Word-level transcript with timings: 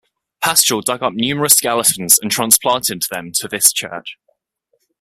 Paschal 0.41 0.81
dug 0.81 1.03
up 1.03 1.13
numerous 1.13 1.53
skeletons 1.53 2.17
and 2.19 2.31
transplanted 2.31 3.03
them 3.11 3.31
to 3.33 3.47
this 3.47 3.71
church. 3.71 4.17